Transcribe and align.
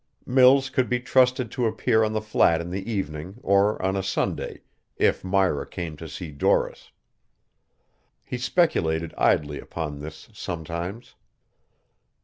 Mills 0.25 0.71
could 0.71 0.89
be 0.89 0.99
trusted 0.99 1.51
to 1.51 1.67
appear 1.67 2.03
on 2.03 2.11
the 2.11 2.23
flat 2.23 2.59
in 2.59 2.71
the 2.71 2.91
evening 2.91 3.35
or 3.43 3.79
on 3.83 3.95
a 3.95 4.01
Sunday, 4.01 4.63
if 4.97 5.23
Myra 5.23 5.67
came 5.67 5.95
to 5.97 6.09
see 6.09 6.31
Doris. 6.31 6.89
He 8.25 8.39
speculated 8.39 9.13
idly 9.15 9.59
upon 9.59 9.99
this 9.99 10.27
sometimes. 10.33 11.13